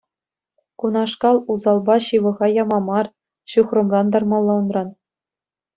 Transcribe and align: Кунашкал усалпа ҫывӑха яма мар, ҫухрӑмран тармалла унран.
Кунашкал 0.83 1.37
усалпа 1.55 1.95
ҫывӑха 2.07 2.47
яма 2.61 2.79
мар, 2.89 3.05
ҫухрӑмран 3.55 4.07
тармалла 4.19 4.53
унран. 4.65 4.89